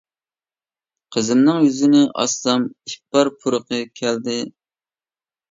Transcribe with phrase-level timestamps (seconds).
[1.15, 4.41] قىزىمنىڭ يۈزىنى ئاچسام، ئىپار پۇرىقى كەلدى.